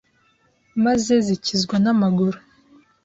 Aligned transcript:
maze 0.83 1.13
zikizwa 1.25 1.75
n’amaguru. 1.83 2.37